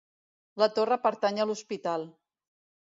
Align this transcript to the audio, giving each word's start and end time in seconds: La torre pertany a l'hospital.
La 0.61 0.69
torre 0.79 0.99
pertany 1.05 1.41
a 1.45 1.49
l'hospital. 1.51 2.11